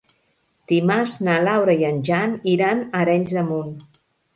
Dimarts 0.71 1.13
na 1.29 1.37
Laura 1.49 1.77
i 1.85 1.89
en 1.93 2.03
Jan 2.11 2.37
iran 2.57 2.87
a 2.91 2.93
Arenys 3.05 3.41
de 3.41 3.51
Munt. 3.55 3.75